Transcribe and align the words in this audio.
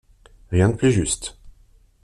Rien 0.49 0.69
de 0.69 0.75
plus 0.77 0.91
juste. 0.91 1.37